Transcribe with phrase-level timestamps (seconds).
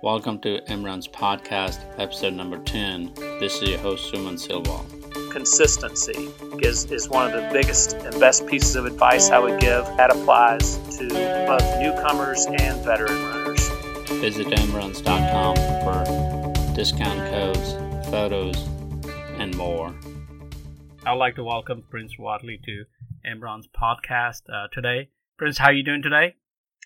[0.00, 3.14] Welcome to Imran's podcast, episode number 10.
[3.40, 4.86] This is your host, Suman Silwal.
[5.32, 9.84] Consistency is, is one of the biggest and best pieces of advice I would give.
[9.96, 13.68] That applies to both newcomers and veteran runners.
[14.20, 17.72] Visit imruns.com for discount codes,
[18.08, 18.56] photos,
[19.40, 19.92] and more.
[21.04, 22.84] I'd like to welcome Prince Whatley to
[23.28, 25.08] Imran's podcast uh, today.
[25.38, 26.36] Prince, how are you doing today?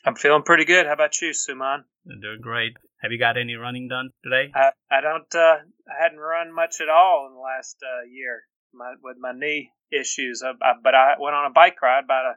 [0.02, 0.86] I'm feeling pretty good.
[0.86, 1.84] How about you, Suman?
[2.10, 2.79] I'm doing great.
[3.02, 4.52] Have you got any running done today?
[4.54, 5.34] I, I don't.
[5.34, 5.56] Uh,
[5.90, 9.70] I hadn't run much at all in the last uh, year my, with my knee
[9.90, 10.43] issues.
[10.44, 12.34] I, I, but I went on a bike ride, about a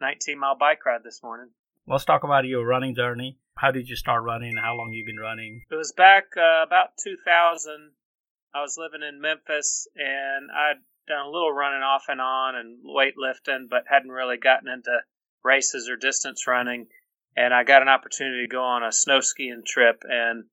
[0.00, 1.50] 19 mile bike ride this morning.
[1.86, 3.38] Let's talk about your running journey.
[3.56, 4.56] How did you start running?
[4.56, 5.62] How long you been running?
[5.70, 7.92] It was back uh, about 2000.
[8.54, 12.78] I was living in Memphis, and I'd done a little running off and on and
[12.84, 14.98] weightlifting, but hadn't really gotten into
[15.44, 16.86] races or distance running
[17.36, 20.02] and I got an opportunity to go on a snow skiing trip.
[20.08, 20.44] And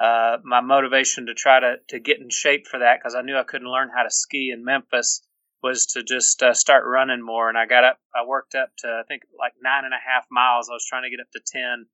[0.00, 3.36] uh, my motivation to try to, to get in shape for that, because I knew
[3.36, 5.22] I couldn't learn how to ski in Memphis,
[5.62, 7.48] was to just uh, start running more.
[7.48, 10.26] And I got up, I worked up to, I think, like nine and a half
[10.30, 10.68] miles.
[10.68, 11.86] I was trying to get up to 10.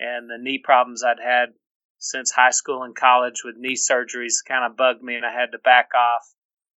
[0.00, 1.50] And the knee problems I'd had
[1.98, 5.52] since high school and college with knee surgeries kind of bugged me, and I had
[5.52, 6.26] to back off.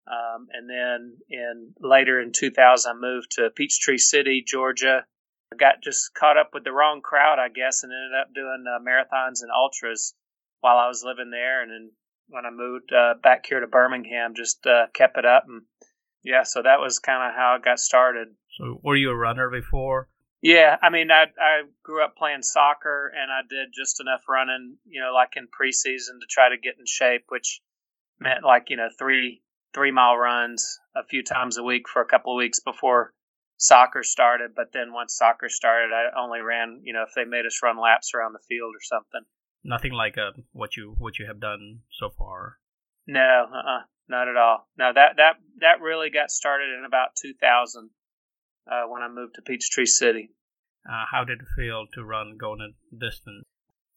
[0.08, 5.06] Um, and then in later in 2000, I moved to Peachtree City, Georgia,
[5.56, 8.80] got just caught up with the wrong crowd, I guess, and ended up doing uh,
[8.80, 10.14] marathons and ultras
[10.62, 11.62] while I was living there.
[11.62, 11.92] And then
[12.30, 15.46] when I moved uh, back here to Birmingham, just uh, kept it up.
[15.48, 15.64] And
[16.24, 18.30] yeah, so that was kind of how it got started.
[18.58, 20.10] So were you a runner before?
[20.42, 24.78] Yeah, I mean, I I grew up playing soccer, and I did just enough running,
[24.86, 27.60] you know, like in preseason to try to get in shape, which
[28.20, 29.42] meant like you know three
[29.74, 33.14] three mile runs a few times a week for a couple of weeks before
[33.58, 37.46] soccer started, but then once soccer started, I only ran, you know, if they made
[37.46, 39.22] us run laps around the field or something.
[39.64, 42.60] Nothing like uh, what you what you have done so far.
[43.08, 44.68] No, uh-uh, not at all.
[44.78, 47.90] No, that that that really got started in about 2000
[48.72, 50.30] uh, when I moved to Peachtree City.
[50.88, 53.44] Uh, how did it feel to run going a distance?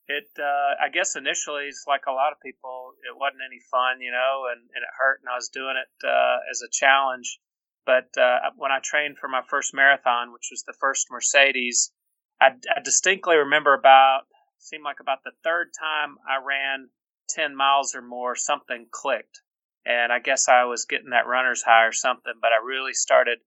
[0.09, 4.01] It, uh, I guess initially, it's like a lot of people, it wasn't any fun,
[4.01, 7.39] you know, and, and it hurt, and I was doing it uh, as a challenge
[7.87, 11.93] but uh, when I trained for my first marathon, which was the first Mercedes,
[12.41, 14.23] I, I distinctly remember about
[14.61, 16.89] seemed like about the third time I ran
[17.31, 19.41] 10 miles or more, something clicked.
[19.87, 23.39] And I guess I was getting that runner's high or something, but I really started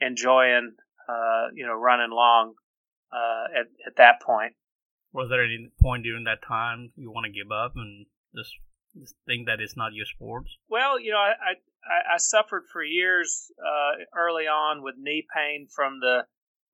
[0.00, 0.74] enjoying,
[1.08, 2.54] uh, you know, running long
[3.12, 4.54] uh, at, at that point.
[5.12, 8.52] Was there any point during that time you want to give up and just,
[8.98, 10.44] just think that it's not your sport?
[10.68, 11.54] Well, you know, I, I
[11.88, 16.24] I, I suffered for years uh, early on with knee pain from the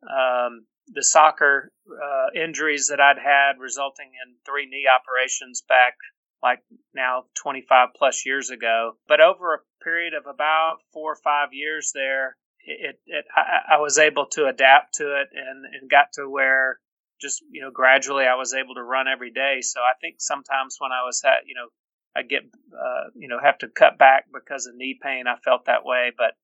[0.03, 5.95] um, the soccer uh, injuries that I'd had, resulting in three knee operations back
[6.43, 6.59] like
[6.93, 8.97] now 25 plus years ago.
[9.07, 12.37] But over a period of about four or five years there,
[12.67, 16.79] it, it I, I was able to adapt to it and, and got to where
[17.21, 19.61] just you know gradually I was able to run every day.
[19.63, 21.69] So I think sometimes when I was at you know
[22.17, 22.43] I get,
[22.73, 25.25] uh, you know, have to cut back because of knee pain.
[25.27, 26.35] I felt that way, but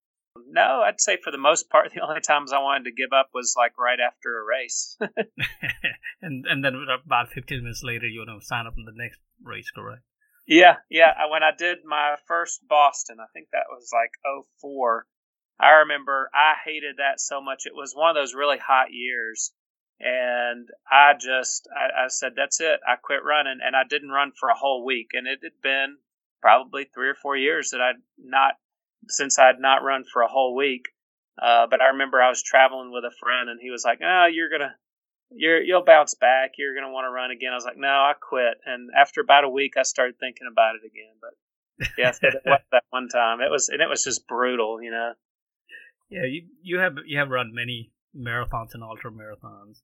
[0.46, 3.30] no, I'd say for the most part, the only times I wanted to give up
[3.34, 4.96] was like right after a race.
[6.22, 6.74] and and then
[7.04, 10.02] about 15 minutes later, you know, sign up for the next race, correct?
[10.46, 11.12] Yeah, yeah.
[11.30, 14.10] When I did my first Boston, I think that was like
[14.62, 15.06] 04.
[15.60, 17.66] I remember I hated that so much.
[17.66, 19.52] It was one of those really hot years
[20.00, 22.80] and I just I, I, said that's it.
[22.86, 25.96] I quit running, and I didn't run for a whole week, and it had been
[26.40, 28.54] probably three or four years that I'd not
[29.08, 30.86] since I'd not run for a whole week.
[31.40, 34.26] Uh, but I remember I was traveling with a friend, and he was like, "Oh,
[34.30, 34.74] you're gonna."
[35.30, 36.52] You're, you'll bounce back.
[36.56, 37.52] You're going to want to run again.
[37.52, 38.54] I was like, no, I quit.
[38.64, 41.12] And after about a week, I started thinking about it again.
[41.20, 42.12] But yeah,
[42.72, 43.42] that one time.
[43.42, 45.12] It was, and it was just brutal, you know.
[46.08, 49.80] Yeah, you you have you have run many marathons and ultra marathons.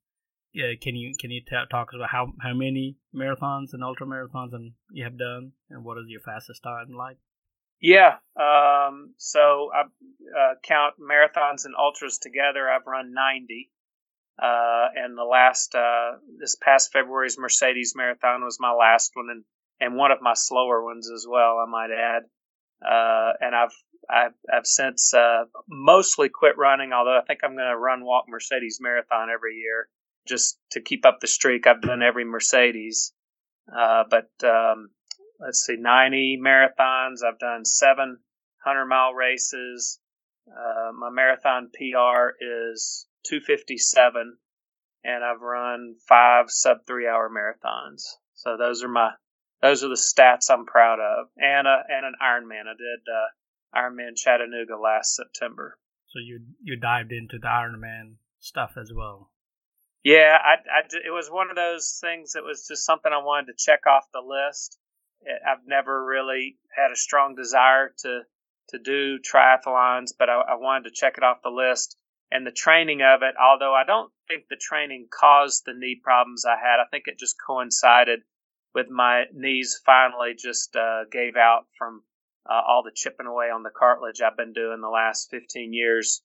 [0.54, 4.52] Yeah, can you can you t- talk about how how many marathons and ultra marathons
[4.52, 7.16] and you have done, and what is your fastest time like?
[7.80, 12.70] Yeah, um, so I uh, count marathons and ultras together.
[12.70, 13.72] I've run ninety,
[14.40, 19.44] uh, and the last uh, this past February's Mercedes Marathon was my last one, and
[19.80, 21.58] and one of my slower ones as well.
[21.58, 22.22] I might add.
[22.80, 23.74] Uh, and I've
[24.08, 28.26] I've, I've since uh, mostly quit running, although I think I'm going to run walk
[28.28, 29.88] Mercedes Marathon every year
[30.26, 31.66] just to keep up the streak.
[31.66, 33.12] I've done every Mercedes,
[33.74, 34.90] uh, but um,
[35.40, 37.24] let's see, 90 marathons.
[37.26, 38.18] I've done seven
[38.64, 39.98] 100 mile races.
[40.48, 44.36] Uh, my marathon PR is 257,
[45.04, 48.02] and I've run five sub three hour marathons.
[48.34, 49.10] So those are my
[49.62, 52.68] those are the stats I'm proud of, and a, and an Ironman.
[52.68, 55.78] I did uh, Ironman Chattanooga last September.
[56.08, 59.30] So you you dived into the Ironman stuff as well.
[60.04, 63.46] Yeah, I, I, it was one of those things that was just something I wanted
[63.46, 64.78] to check off the list.
[65.24, 68.20] I've never really had a strong desire to
[68.70, 71.96] to do triathlons, but I, I wanted to check it off the list.
[72.30, 76.44] And the training of it, although I don't think the training caused the knee problems
[76.46, 78.20] I had, I think it just coincided
[78.74, 82.02] with my knees finally just uh, gave out from
[82.48, 86.22] uh, all the chipping away on the cartilage I've been doing the last 15 years,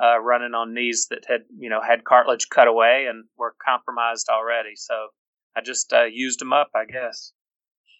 [0.00, 4.28] uh, running on knees that had you know had cartilage cut away and were compromised
[4.28, 4.76] already.
[4.76, 5.08] So
[5.56, 7.32] I just uh, used them up, I guess.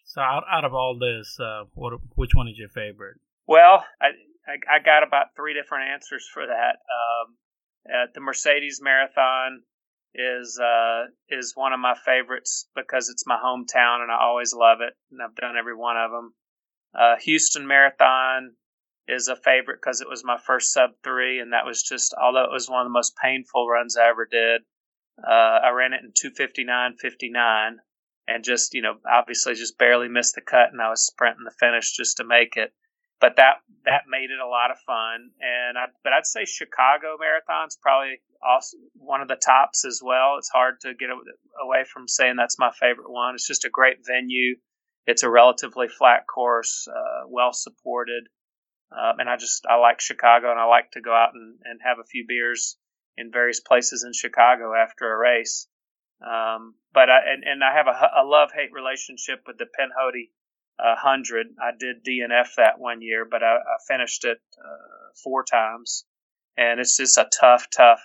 [0.04, 3.16] So out out of all this, uh, what which one is your favorite?
[3.46, 4.08] Well, I,
[4.46, 6.76] I, I got about three different answers for that.
[6.76, 7.34] Um,
[8.14, 9.62] the Mercedes Marathon
[10.14, 14.78] is uh, is one of my favorites because it's my hometown and I always love
[14.80, 16.34] it, and I've done every one of them.
[16.94, 18.54] Uh, Houston Marathon
[19.08, 22.44] is a favorite because it was my first sub three, and that was just although
[22.44, 24.62] it was one of the most painful runs I ever did.
[25.26, 27.76] Uh, I ran it in 259.59
[28.28, 31.54] and just you know obviously just barely missed the cut and I was sprinting the
[31.58, 32.72] finish just to make it.
[33.20, 37.16] But that that made it a lot of fun, and I but I'd say Chicago
[37.18, 40.36] Marathon's probably also one of the tops as well.
[40.38, 41.08] It's hard to get
[41.60, 43.34] away from saying that's my favorite one.
[43.34, 44.56] It's just a great venue.
[45.06, 48.28] It's a relatively flat course, uh, well supported,
[48.90, 51.80] um, and I just I like Chicago, and I like to go out and, and
[51.82, 52.76] have a few beers
[53.16, 55.66] in various places in Chicago after a race.
[56.20, 60.30] Um, but I and, and I have a, a love hate relationship with the Pinhoti
[60.78, 61.48] uh, hundred.
[61.60, 66.04] I did DNF that one year, but I, I finished it uh, four times,
[66.56, 68.00] and it's just a tough, tough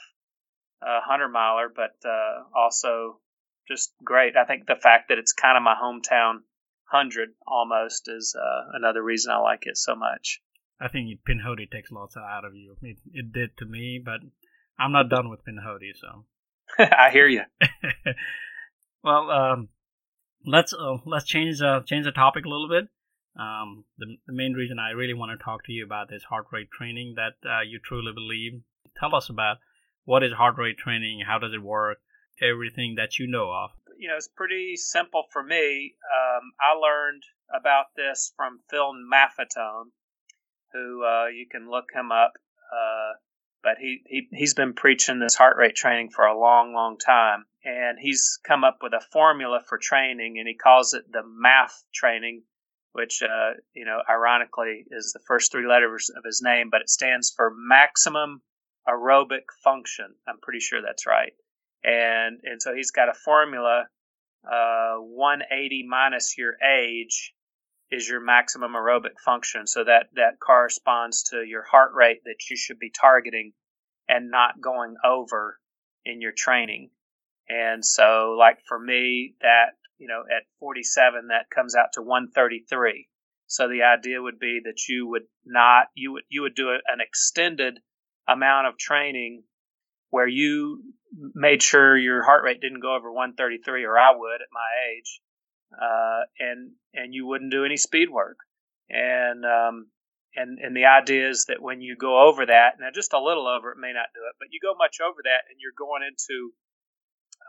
[0.81, 3.19] uh, hundred miler, but uh, also
[3.67, 4.35] just great.
[4.35, 6.39] I think the fact that it's kind of my hometown
[6.85, 10.41] hundred almost is uh, another reason I like it so much.
[10.83, 12.75] I think Pinhoti takes lots out of you.
[12.81, 14.19] It, it did to me, but
[14.77, 16.25] I'm not done with Pinhoti, so.
[16.77, 17.43] I hear you.
[19.03, 19.69] well, um,
[20.45, 22.89] let's uh, let's change uh, change the topic a little bit.
[23.39, 26.47] Um, the, the main reason I really want to talk to you about this heart
[26.51, 28.61] rate training that uh, you truly believe.
[28.99, 29.57] Tell us about
[30.05, 31.99] what is heart rate training, how does it work,
[32.41, 33.71] everything that you know of.
[33.97, 35.95] You know, it's pretty simple for me.
[36.13, 39.91] Um, I learned about this from Phil Maffetone,
[40.73, 42.33] who uh, you can look him up.
[42.71, 43.13] Uh,
[43.63, 47.45] but he, he he's been preaching this heart rate training for a long, long time,
[47.63, 51.71] and he's come up with a formula for training, and he calls it the MAF
[51.93, 52.43] training,
[52.91, 56.89] which uh, you know, ironically, is the first three letters of his name, but it
[56.89, 58.41] stands for maximum
[58.87, 60.13] aerobic function.
[60.27, 61.33] I'm pretty sure that's right,
[61.85, 63.87] and and so he's got a formula,
[64.45, 67.33] uh, 180 minus your age
[67.93, 69.67] is your maximum aerobic function.
[69.67, 73.53] So that, that corresponds to your heart rate that you should be targeting
[74.09, 75.59] and not going over
[76.03, 76.89] in your training.
[77.47, 83.07] And so, like for me, that, you know, at 47, that comes out to 133.
[83.45, 86.99] So the idea would be that you would not, you would, you would do an
[86.99, 87.79] extended
[88.27, 89.43] amount of training
[90.09, 90.81] where you
[91.35, 95.21] made sure your heart rate didn't go over 133, or I would at my age
[95.81, 98.37] uh, and and you wouldn't do any speed work.
[98.89, 99.87] And um,
[100.35, 103.47] and and the idea is that when you go over that, now just a little
[103.47, 106.01] over, it may not do it, but you go much over that, and you're going
[106.03, 106.53] into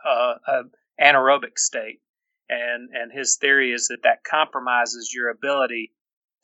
[0.05, 2.01] uh, an anaerobic state.
[2.47, 5.93] And and his theory is that that compromises your ability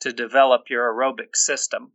[0.00, 1.92] to develop your aerobic system.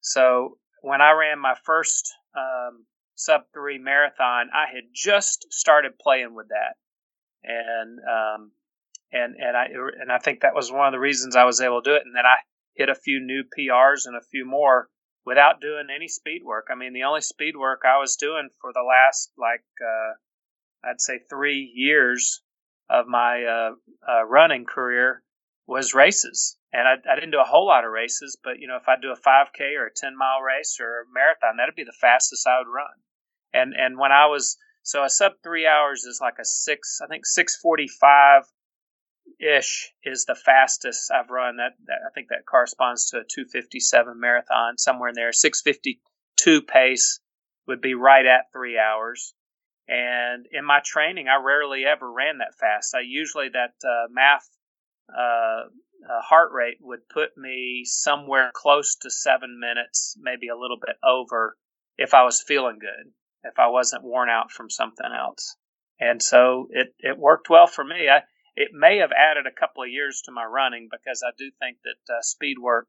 [0.00, 6.34] So when I ran my first um, sub three marathon, I had just started playing
[6.34, 6.76] with that,
[7.42, 8.52] and um,
[9.12, 9.66] and and I
[10.00, 12.02] and I think that was one of the reasons I was able to do it.
[12.04, 12.38] And then I
[12.74, 14.88] hit a few new PRs and a few more
[15.24, 16.68] without doing any speed work.
[16.70, 21.00] I mean, the only speed work I was doing for the last like uh, I'd
[21.00, 22.42] say three years
[22.88, 23.70] of my uh,
[24.08, 25.22] uh, running career
[25.66, 26.56] was races.
[26.72, 28.94] And I, I didn't do a whole lot of races, but you know, if I
[29.00, 32.46] do a 5K or a 10 mile race or a marathon, that'd be the fastest
[32.46, 32.94] I would run.
[33.52, 37.06] And and when I was so a sub three hours is like a six, I
[37.06, 38.44] think 645
[39.38, 41.56] ish is the fastest I've run.
[41.56, 45.32] That, that, I think that corresponds to a 257 marathon somewhere in there.
[45.32, 47.20] 652 pace
[47.66, 49.34] would be right at three hours.
[49.88, 52.94] And in my training, I rarely ever ran that fast.
[52.94, 54.40] I usually that uh, MAF
[55.12, 55.68] uh,
[56.08, 60.96] uh, heart rate would put me somewhere close to seven minutes, maybe a little bit
[61.04, 61.56] over,
[61.98, 63.12] if I was feeling good,
[63.44, 65.56] if I wasn't worn out from something else.
[65.98, 68.08] And so it, it worked well for me.
[68.08, 68.22] I,
[68.60, 71.78] it may have added a couple of years to my running because I do think
[71.84, 72.88] that uh, speed work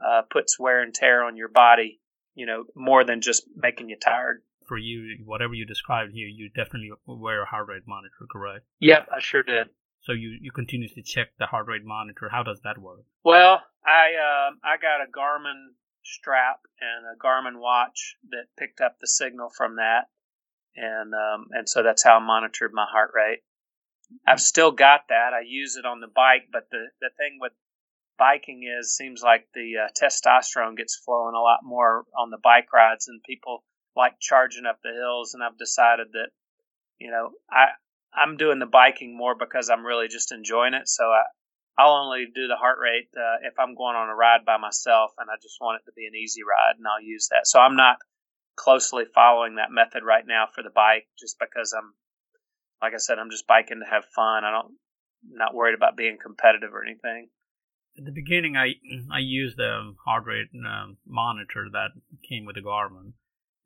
[0.00, 2.00] uh, puts wear and tear on your body,
[2.36, 4.42] you know, more than just making you tired.
[4.68, 8.64] For you, whatever you described here, you definitely wear a heart rate monitor, correct?
[8.78, 9.66] Yep, I sure did.
[10.02, 12.28] So you, you continuously check the heart rate monitor.
[12.30, 13.02] How does that work?
[13.24, 15.74] Well, I uh, I got a Garmin
[16.04, 20.04] strap and a Garmin watch that picked up the signal from that,
[20.76, 23.40] and um, and so that's how I monitored my heart rate.
[24.26, 25.32] I've still got that.
[25.34, 27.52] I use it on the bike, but the the thing with
[28.18, 32.72] biking is seems like the uh, testosterone gets flowing a lot more on the bike
[32.72, 33.64] rides, and people
[33.96, 35.34] like charging up the hills.
[35.34, 36.30] And I've decided that
[36.98, 37.68] you know I
[38.12, 40.88] I'm doing the biking more because I'm really just enjoying it.
[40.88, 41.22] So I
[41.78, 45.12] I'll only do the heart rate uh, if I'm going on a ride by myself,
[45.18, 47.46] and I just want it to be an easy ride, and I'll use that.
[47.46, 47.96] So I'm not
[48.56, 51.94] closely following that method right now for the bike, just because I'm,
[52.82, 54.44] like I said, I'm just biking to have fun.
[54.44, 54.72] I don't,
[55.30, 57.28] I'm not worried about being competitive or anything.
[57.98, 58.74] At the beginning, I
[59.12, 61.90] I used the heart rate um, monitor that
[62.28, 63.12] came with the Garmin,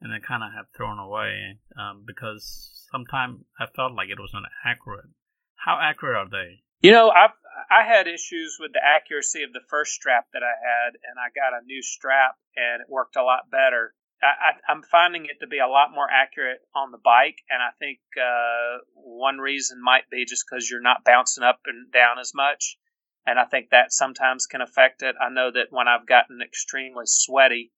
[0.00, 4.46] and I kind of have thrown away um, because sometimes I felt like it wasn't
[4.64, 5.10] accurate.
[5.56, 6.64] How accurate are they?
[6.80, 7.36] You know, I've
[7.70, 11.28] I had issues with the accuracy of the first strap that I had, and I
[11.34, 13.94] got a new strap, and it worked a lot better.
[14.22, 17.70] I, am finding it to be a lot more accurate on the bike, and I
[17.78, 22.32] think uh, one reason might be just because you're not bouncing up and down as
[22.34, 22.78] much,
[23.26, 25.16] and I think that sometimes can affect it.
[25.20, 27.72] I know that when I've gotten extremely sweaty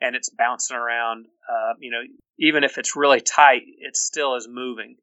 [0.00, 2.02] and it's bouncing around, uh, you know,
[2.38, 4.96] even if it's really tight, it still is moving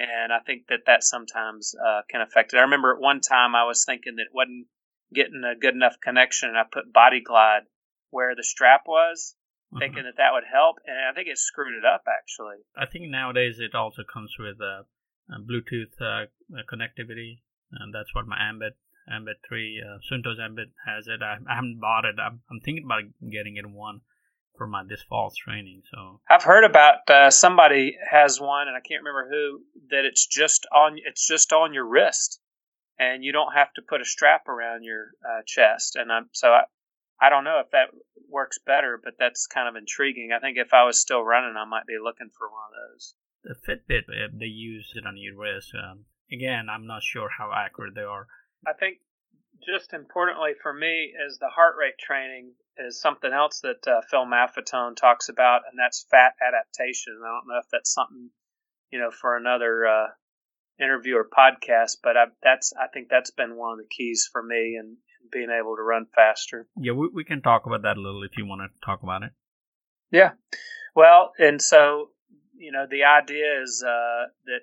[0.00, 2.56] and I think that that sometimes uh, can affect it.
[2.56, 4.66] I remember at one time I was thinking that it wasn't
[5.12, 7.64] getting a good enough connection, and I put Body Glide
[8.10, 9.34] where the strap was.
[9.78, 12.56] Thinking that that would help, and I think it screwed it up actually.
[12.76, 14.82] I think nowadays it also comes with uh,
[15.30, 16.26] Bluetooth uh,
[16.70, 17.40] connectivity,
[17.72, 18.76] and that's what my Ambit
[19.10, 21.22] Ambit 3 uh, Suunto's Ambit has it.
[21.22, 22.16] I, I haven't bought it.
[22.20, 24.00] I'm, I'm thinking about getting it one
[24.56, 25.82] for my this fall's training.
[25.90, 29.60] So I've heard about uh, somebody has one, and I can't remember who.
[29.90, 32.40] That it's just on it's just on your wrist,
[32.98, 35.96] and you don't have to put a strap around your uh, chest.
[35.96, 36.64] And I'm so I,
[37.20, 37.90] I don't know if that
[38.28, 40.30] works better, but that's kind of intriguing.
[40.34, 43.14] I think if I was still running, I might be looking for one of those.
[43.42, 45.72] The Fitbit they use it on your wrist.
[45.74, 48.26] Um, again, I'm not sure how accurate they are.
[48.66, 48.98] I think
[49.64, 54.24] just importantly for me is the heart rate training is something else that uh, Phil
[54.24, 57.20] Maffetone talks about, and that's fat adaptation.
[57.22, 58.30] I don't know if that's something
[58.90, 60.06] you know for another uh,
[60.78, 64.42] interview or podcast, but I, that's I think that's been one of the keys for
[64.42, 64.96] me and
[65.30, 66.66] being able to run faster.
[66.76, 69.22] Yeah, we, we can talk about that a little if you want to talk about
[69.22, 69.30] it.
[70.10, 70.32] Yeah,
[70.94, 72.10] well, and so
[72.56, 74.60] you know the idea is uh, that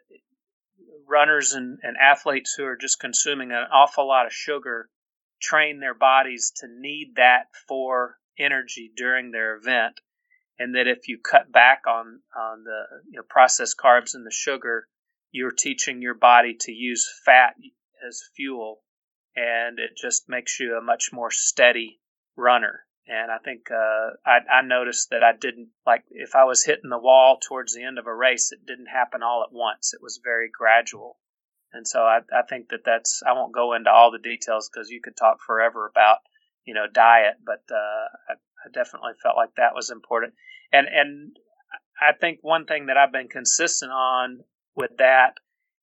[1.08, 4.90] runners and, and athletes who are just consuming an awful lot of sugar
[5.42, 10.00] train their bodies to need that for energy during their event
[10.60, 14.32] and that if you cut back on on the you know, processed carbs and the
[14.32, 14.88] sugar
[15.32, 17.54] you're teaching your body to use fat
[18.08, 18.82] as fuel
[19.38, 22.02] and it just makes you a much more steady
[22.36, 26.66] runner and I think uh, I, I noticed that I didn't like if I was
[26.66, 29.94] hitting the wall towards the end of a race, it didn't happen all at once.
[29.94, 31.18] It was very gradual,
[31.72, 34.90] and so I, I think that that's I won't go into all the details because
[34.90, 36.18] you could talk forever about
[36.66, 40.34] you know diet, but uh, I, I definitely felt like that was important.
[40.74, 41.38] And and
[42.02, 44.42] I think one thing that I've been consistent on
[44.76, 45.36] with that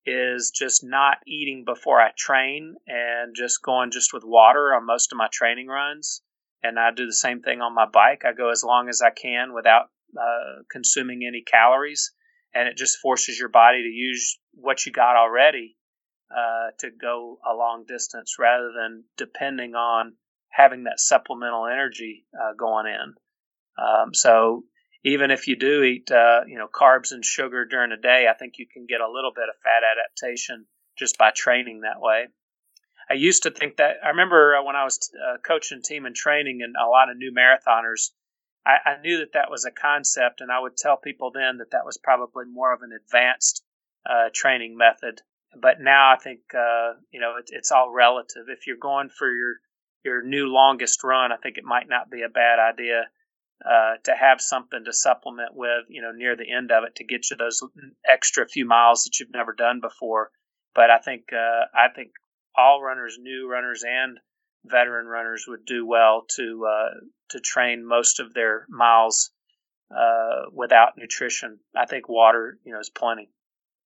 [0.05, 5.11] is just not eating before I train and just going just with water on most
[5.11, 6.21] of my training runs
[6.65, 8.23] and I do the same thing on my bike.
[8.25, 12.11] I go as long as I can without uh, consuming any calories,
[12.53, 15.77] and it just forces your body to use what you got already
[16.31, 20.13] uh, to go a long distance rather than depending on
[20.49, 23.13] having that supplemental energy uh, going in.
[23.77, 24.63] Um, so
[25.05, 28.33] even if you do eat, uh, you know, carbs and sugar during the day, I
[28.33, 30.65] think you can get a little bit of fat adaptation
[30.97, 32.25] just by training that way.
[33.07, 36.15] I used to think that I remember uh, when I was uh, coaching Team in
[36.15, 38.09] Training and a lot of new marathoners,
[38.65, 41.69] I, I, knew that that was a concept, and I would tell people then that
[41.69, 43.63] that was probably more of an advanced
[44.09, 45.21] uh, training method.
[45.55, 48.45] But now I think uh, you know it, it's all relative.
[48.47, 49.57] If you're going for your
[50.03, 53.03] your new longest run, I think it might not be a bad idea
[53.63, 57.03] uh, to have something to supplement with, you know, near the end of it to
[57.05, 57.61] get you those
[58.07, 60.31] extra few miles that you've never done before.
[60.73, 62.11] But I think uh, I think
[62.55, 64.19] all runners, new runners and
[64.65, 69.31] veteran runners, would do well to uh, to train most of their miles
[69.89, 71.59] uh, without nutrition.
[71.75, 73.29] I think water, you know, is plenty.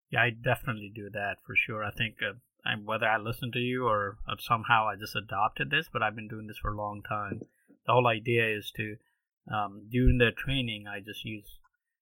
[0.10, 1.84] Yeah, I definitely do that for sure.
[1.84, 2.34] I think uh,
[2.66, 6.28] and whether I listen to you or somehow I just adopted this, but I've been
[6.28, 7.42] doing this for a long time.
[7.86, 8.98] The whole idea is to
[9.52, 11.60] um, during the training I just use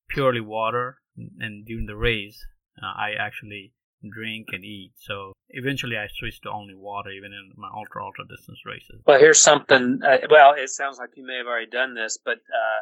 [0.10, 0.98] purely water,
[1.40, 2.46] and during the race
[2.82, 3.74] uh, I actually
[4.12, 4.94] drink and eat.
[4.98, 9.02] So eventually I switched to only water, even in my ultra ultra distance races.
[9.06, 10.00] Well, here's something.
[10.04, 12.82] Uh, well, it sounds like you may have already done this, but uh,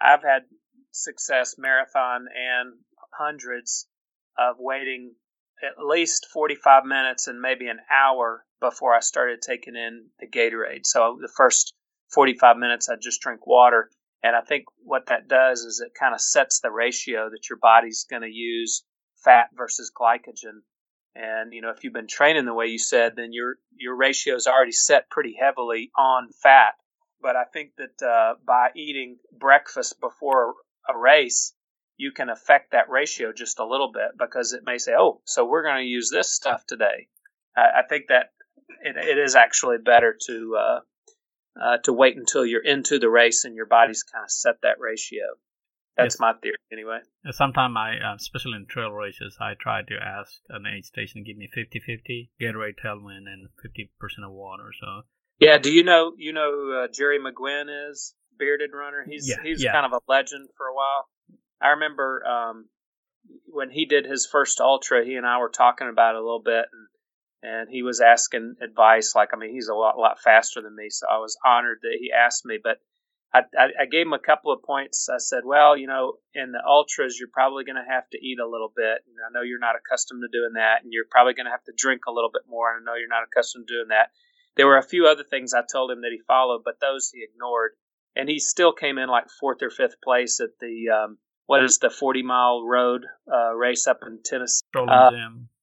[0.00, 0.42] I've had
[0.90, 2.74] success marathon and
[3.12, 3.86] hundreds
[4.38, 5.14] of waiting
[5.62, 10.86] at least 45 minutes and maybe an hour before I started taking in the Gatorade.
[10.86, 11.72] So the first
[12.12, 13.90] 45 minutes I just drink water.
[14.26, 17.60] And I think what that does is it kind of sets the ratio that your
[17.62, 18.82] body's going to use
[19.24, 20.62] fat versus glycogen.
[21.14, 24.34] And you know, if you've been training the way you said, then your your ratio
[24.34, 26.74] is already set pretty heavily on fat.
[27.22, 30.54] But I think that uh, by eating breakfast before
[30.88, 31.54] a race,
[31.96, 35.46] you can affect that ratio just a little bit because it may say, "Oh, so
[35.46, 37.06] we're going to use this stuff today."
[37.56, 38.32] I, I think that
[38.82, 40.80] it, it is actually better to uh,
[41.60, 44.78] uh, to wait until you're into the race and your body's kind of set that
[44.78, 45.24] ratio.
[45.96, 46.20] That's yes.
[46.20, 46.98] my theory, anyway.
[47.30, 51.26] Sometimes I, uh, especially in trail races, I try to ask an aid station to
[51.26, 53.88] give me 50-50 Gatorade tailwind and 50%
[54.26, 54.72] of water.
[54.78, 55.04] So
[55.38, 58.14] yeah, do you know you know who uh, Jerry McGuinn is?
[58.38, 59.04] Bearded runner.
[59.08, 59.72] He's yeah, he's yeah.
[59.72, 61.08] kind of a legend for a while.
[61.60, 62.68] I remember um,
[63.46, 66.42] when he did his first ultra, he and I were talking about it a little
[66.42, 66.85] bit, and
[67.42, 69.14] and he was asking advice.
[69.14, 71.96] Like, I mean, he's a lot, lot faster than me, so I was honored that
[72.00, 72.58] he asked me.
[72.62, 72.78] But
[73.32, 75.08] I, I, I gave him a couple of points.
[75.08, 78.38] I said, well, you know, in the ultras, you're probably going to have to eat
[78.38, 79.04] a little bit.
[79.06, 81.64] And I know you're not accustomed to doing that, and you're probably going to have
[81.64, 82.72] to drink a little bit more.
[82.72, 84.10] And I know you're not accustomed to doing that.
[84.56, 87.22] There were a few other things I told him that he followed, but those he
[87.22, 87.72] ignored.
[88.14, 91.78] And he still came in like fourth or fifth place at the um, what is
[91.78, 94.62] the 40 mile road uh, race up in Tennessee.
[94.74, 95.10] Uh,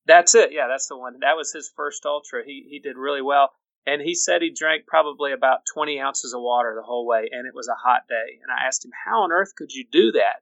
[0.05, 0.51] that's it.
[0.51, 1.19] Yeah, that's the one.
[1.21, 2.41] That was his first ultra.
[2.45, 3.51] He he did really well.
[3.85, 7.45] And he said he drank probably about 20 ounces of water the whole way, and
[7.45, 8.39] it was a hot day.
[8.41, 10.41] And I asked him, How on earth could you do that?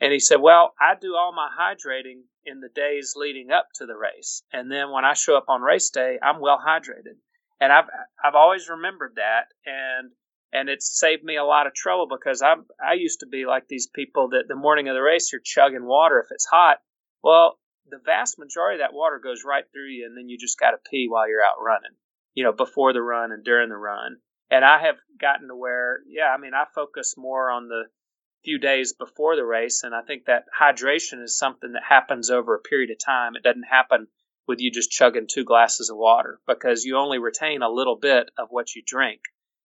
[0.00, 3.86] And he said, Well, I do all my hydrating in the days leading up to
[3.86, 4.42] the race.
[4.52, 7.18] And then when I show up on race day, I'm well hydrated.
[7.60, 7.88] And I've
[8.22, 10.10] I've always remembered that and
[10.52, 13.68] and it's saved me a lot of trouble because I I used to be like
[13.68, 16.78] these people that the morning of the race you're chugging water if it's hot.
[17.22, 20.58] Well, the vast majority of that water goes right through you and then you just
[20.58, 21.92] got to pee while you're out running
[22.34, 24.18] you know, before the run and during the run.
[24.50, 27.84] And I have gotten to where, yeah, I mean, I focus more on the
[28.44, 29.82] few days before the race.
[29.82, 33.36] And I think that hydration is something that happens over a period of time.
[33.36, 34.08] It doesn't happen
[34.48, 38.30] with you just chugging two glasses of water because you only retain a little bit
[38.36, 39.20] of what you drink.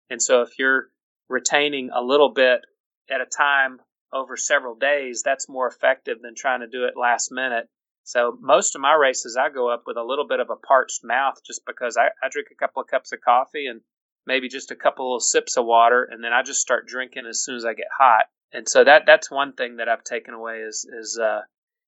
[0.10, 0.90] And so if you're
[1.28, 2.62] retaining a little bit
[3.10, 3.80] at a time
[4.14, 7.68] over several days, that's more effective than trying to do it last minute
[8.08, 11.02] so most of my races, I go up with a little bit of a parched
[11.04, 13.82] mouth just because I, I drink a couple of cups of coffee and
[14.26, 17.44] maybe just a couple of sips of water, and then I just start drinking as
[17.44, 18.28] soon as I get hot.
[18.54, 21.42] And so that that's one thing that I've taken away is is uh,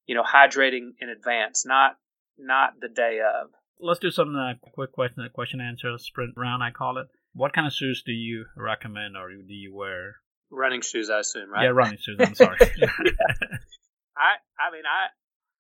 [0.08, 1.96] you know hydrating in advance, not
[2.38, 3.52] not the day of.
[3.80, 6.62] Let's do some uh, quick question question answer sprint round.
[6.62, 7.08] I call it.
[7.32, 10.18] What kind of shoes do you recommend or do you wear?
[10.52, 11.64] Running shoes, I assume, right?
[11.64, 12.18] Yeah, running shoes.
[12.20, 12.58] I'm sorry.
[14.18, 15.08] I I mean I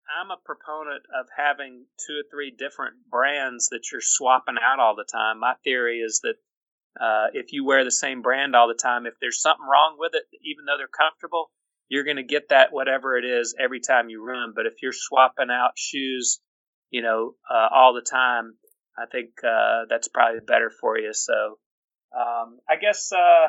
[0.10, 4.96] I'm a proponent of having two or three different brands that you're swapping out all
[4.96, 5.40] the time.
[5.40, 6.36] My theory is that
[7.00, 10.14] uh, if you wear the same brand all the time, if there's something wrong with
[10.16, 11.52] it, even though they're comfortable,
[11.88, 14.54] you're going to get that whatever it is every time you run.
[14.56, 16.40] But if you're swapping out shoes,
[16.90, 18.56] you know, uh, all the time,
[18.98, 21.14] I think uh, that's probably better for you.
[21.14, 21.58] So
[22.18, 23.48] um, I guess uh,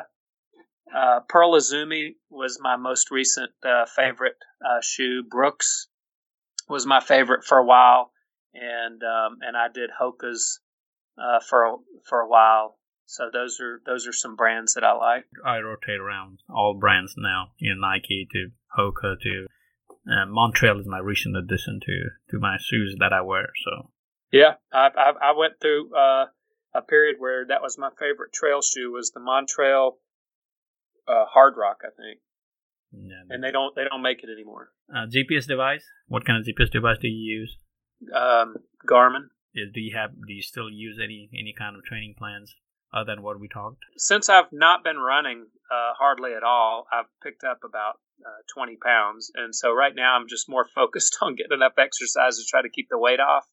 [0.95, 4.37] uh, Pearl Izumi was my most recent uh, favorite
[4.81, 5.23] shoe.
[5.29, 5.87] Brooks
[6.71, 8.11] was my favorite for a while,
[8.53, 10.59] and um, and I did Hoka's
[11.17, 11.75] uh, for a,
[12.07, 12.77] for a while.
[13.05, 15.25] So those are those are some brands that I like.
[15.45, 19.45] I rotate around all brands now, you know, Nike to Hoka to
[20.07, 23.49] uh, Montrail is my recent addition to to my shoes that I wear.
[23.65, 23.91] So
[24.31, 26.25] yeah, I I, I went through uh,
[26.73, 29.97] a period where that was my favorite trail shoe was the Montrail
[31.07, 32.21] uh, Hard Rock, I think.
[32.93, 34.69] Yeah, and they don't they don't make it anymore.
[34.93, 35.85] Uh, GPS device.
[36.07, 37.57] What kind of GPS device do you use?
[38.13, 38.55] Um,
[38.89, 39.29] Garmin.
[39.53, 40.11] do you have?
[40.11, 42.53] Do you still use any any kind of training plans
[42.93, 43.83] other than what we talked?
[43.97, 48.77] Since I've not been running uh, hardly at all, I've picked up about uh, 20
[48.83, 52.61] pounds, and so right now I'm just more focused on getting enough exercise to try
[52.61, 53.45] to keep the weight off.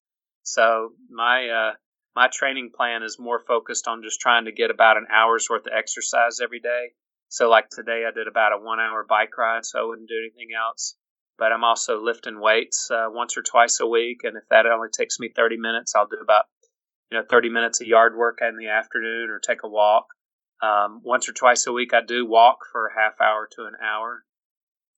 [0.43, 1.73] So my uh,
[2.17, 5.67] my training plan is more focused on just trying to get about an hour's worth
[5.67, 6.95] of exercise every day
[7.29, 10.21] so like today I did about a one hour bike ride, so I wouldn't do
[10.21, 10.97] anything else.
[11.39, 14.21] but I'm also lifting weights uh, once or twice a week.
[14.25, 16.47] And if that only takes me 30 minutes, I'll do about
[17.11, 20.07] you know 30 minutes of yard work in the afternoon or take a walk.
[20.61, 23.75] Um, once or twice a week, I do walk for a half hour to an
[23.83, 24.25] hour.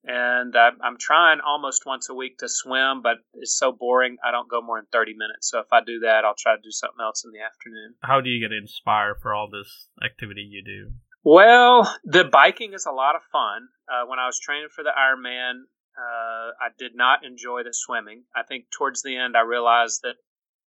[0.02, 4.16] And I, I'm trying almost once a week to swim, but it's so boring.
[4.24, 5.50] I don't go more than 30 minutes.
[5.50, 7.96] So if I do that, I'll try to do something else in the afternoon.
[8.02, 10.92] How do you get inspired for all this activity you do?
[11.22, 13.68] Well, the biking is a lot of fun.
[13.88, 15.62] Uh, when I was training for the Ironman,
[15.98, 18.24] uh, I did not enjoy the swimming.
[18.34, 20.16] I think towards the end, I realized that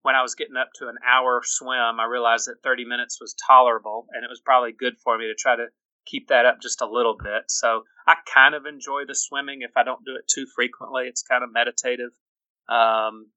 [0.04, 3.36] when I was getting up to an hour swim, I realized that 30 minutes was
[3.48, 5.68] tolerable, and it was probably good for me to try to
[6.06, 7.44] keep that up just a little bit.
[7.48, 11.04] So I kind of enjoy the swimming if I don't do it too frequently.
[11.08, 12.12] It's kind of meditative.
[12.68, 13.32] Um,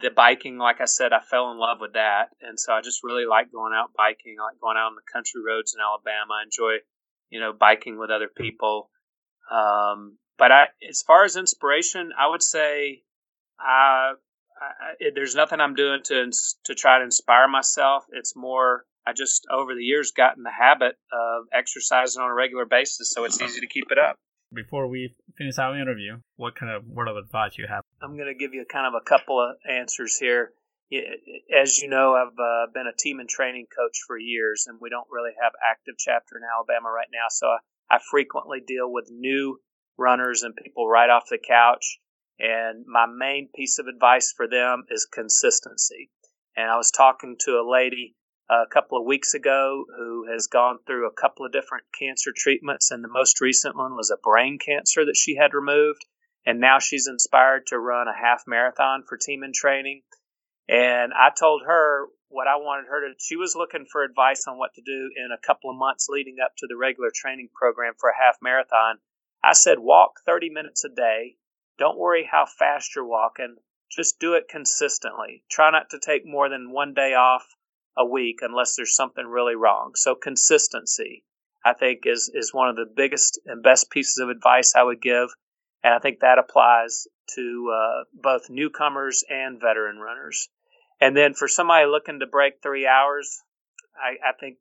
[0.00, 3.02] the biking, like I said, I fell in love with that, and so I just
[3.02, 4.36] really like going out biking.
[4.40, 6.34] I like going out on the country roads in Alabama.
[6.40, 6.78] I enjoy,
[7.30, 8.90] you know, biking with other people.
[9.50, 13.02] Um, but I, as far as inspiration, I would say,
[13.58, 14.12] I,
[14.60, 16.30] I, there's nothing I'm doing to
[16.64, 18.04] to try to inspire myself.
[18.12, 22.34] It's more I just over the years got in the habit of exercising on a
[22.34, 24.16] regular basis, so it's easy to keep it up.
[24.52, 27.84] Before we finish our interview, what kind of word of advice you have?
[28.02, 30.52] I'm going to give you kind of a couple of answers here.
[31.54, 34.88] As you know, I've uh, been a Team in Training coach for years, and we
[34.88, 37.26] don't really have active chapter in Alabama right now.
[37.28, 39.60] So I, I frequently deal with new
[39.98, 41.98] runners and people right off the couch.
[42.38, 46.10] And my main piece of advice for them is consistency.
[46.56, 48.16] And I was talking to a lady
[48.50, 52.90] a couple of weeks ago who has gone through a couple of different cancer treatments,
[52.90, 56.04] and the most recent one was a brain cancer that she had removed.
[56.46, 60.02] And now she's inspired to run a half marathon for Team in Training.
[60.66, 63.14] And I told her what I wanted her to.
[63.18, 66.36] She was looking for advice on what to do in a couple of months leading
[66.42, 68.98] up to the regular training program for a half marathon.
[69.42, 71.36] I said, walk 30 minutes a day.
[71.78, 73.56] Don't worry how fast you're walking.
[73.90, 75.44] Just do it consistently.
[75.50, 77.46] Try not to take more than one day off
[77.98, 79.92] a week unless there's something really wrong.
[79.96, 81.24] So consistency,
[81.64, 85.02] I think, is is one of the biggest and best pieces of advice I would
[85.02, 85.28] give,
[85.82, 90.48] and I think that applies to uh, both newcomers and veteran runners.
[91.00, 93.42] And then for somebody looking to break three hours,
[93.96, 94.58] I, I think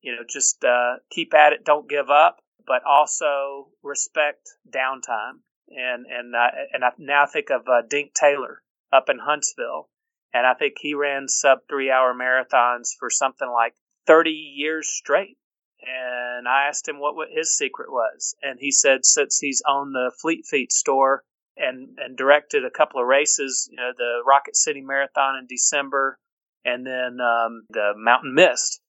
[0.00, 5.42] you know just uh, keep at it, don't give up, but also respect downtime.
[5.68, 9.88] And and uh, and I now think of uh, Dink Taylor up in Huntsville
[10.32, 13.74] and I think he ran sub three hour marathons for something like
[14.06, 15.36] 30 years straight.
[15.82, 18.34] And I asked him what, his secret was.
[18.42, 21.24] And he said, since he's owned the Fleet Feet store
[21.56, 26.18] and, and directed a couple of races, you know, the Rocket City Marathon in December
[26.64, 28.80] and then um, the Mountain Mist,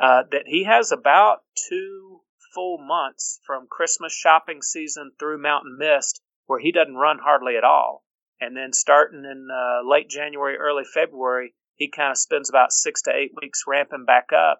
[0.00, 2.20] uh, that he has about two
[2.52, 7.64] full months from Christmas shopping season through Mountain Mist where he doesn't run hardly at
[7.64, 8.04] all.
[8.40, 13.02] And then starting in uh, late January, early February, he kind of spends about six
[13.02, 14.58] to eight weeks ramping back up.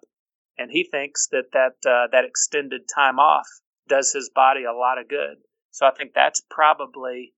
[0.57, 3.47] And he thinks that that, uh, that extended time off
[3.87, 5.37] does his body a lot of good.
[5.71, 7.33] So I think that's probably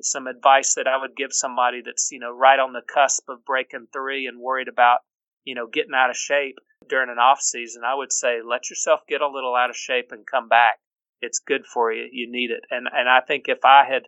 [0.00, 3.44] some advice that I would give somebody that's, you know, right on the cusp of
[3.44, 5.00] breaking three and worried about,
[5.44, 6.56] you know, getting out of shape
[6.88, 7.82] during an off season.
[7.84, 10.78] I would say let yourself get a little out of shape and come back.
[11.20, 12.08] It's good for you.
[12.10, 12.64] You need it.
[12.70, 14.04] And and I think if I had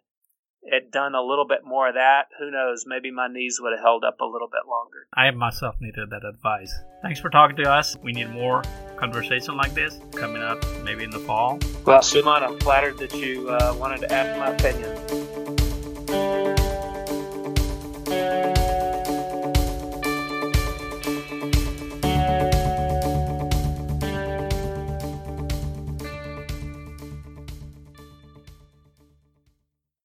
[0.70, 2.84] had done a little bit more of that, who knows?
[2.86, 5.06] Maybe my knees would have held up a little bit longer.
[5.14, 6.74] I myself needed that advice.
[7.02, 7.96] Thanks for talking to us.
[8.02, 8.62] We need more
[8.96, 11.58] conversation like this coming up maybe in the fall.
[11.84, 15.23] Well, Suman, I'm flattered that you uh, wanted to ask my opinion.